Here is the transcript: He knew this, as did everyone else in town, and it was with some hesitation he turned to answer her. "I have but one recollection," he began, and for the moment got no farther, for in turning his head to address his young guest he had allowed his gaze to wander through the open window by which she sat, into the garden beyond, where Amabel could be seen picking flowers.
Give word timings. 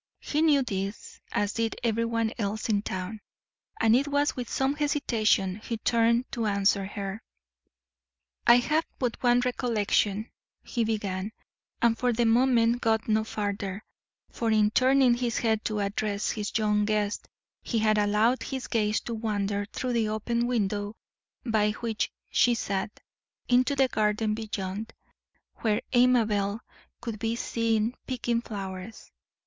He 0.19 0.41
knew 0.41 0.63
this, 0.63 1.21
as 1.31 1.53
did 1.53 1.75
everyone 1.83 2.31
else 2.39 2.69
in 2.69 2.81
town, 2.81 3.21
and 3.79 3.95
it 3.95 4.07
was 4.07 4.35
with 4.35 4.49
some 4.49 4.73
hesitation 4.75 5.57
he 5.57 5.77
turned 5.77 6.25
to 6.31 6.47
answer 6.47 6.87
her. 6.87 7.21
"I 8.47 8.55
have 8.55 8.83
but 8.97 9.21
one 9.21 9.41
recollection," 9.41 10.31
he 10.63 10.83
began, 10.83 11.33
and 11.83 11.95
for 11.95 12.13
the 12.13 12.25
moment 12.25 12.81
got 12.81 13.07
no 13.07 13.23
farther, 13.23 13.83
for 14.31 14.49
in 14.49 14.71
turning 14.71 15.13
his 15.13 15.37
head 15.37 15.63
to 15.65 15.81
address 15.81 16.31
his 16.31 16.57
young 16.57 16.83
guest 16.85 17.27
he 17.61 17.77
had 17.77 17.99
allowed 17.99 18.41
his 18.41 18.65
gaze 18.65 19.01
to 19.01 19.13
wander 19.13 19.67
through 19.71 19.93
the 19.93 20.09
open 20.09 20.47
window 20.47 20.95
by 21.45 21.73
which 21.73 22.11
she 22.31 22.55
sat, 22.55 23.01
into 23.47 23.75
the 23.75 23.87
garden 23.87 24.33
beyond, 24.33 24.93
where 25.57 25.79
Amabel 25.93 26.61
could 27.01 27.19
be 27.19 27.35
seen 27.35 27.93
picking 28.07 28.41
flowers. 28.41 29.11